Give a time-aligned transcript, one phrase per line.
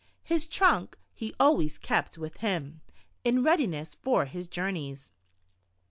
[0.23, 2.81] His trunk, he always kept with him,
[3.23, 5.11] in readiness for his journeys.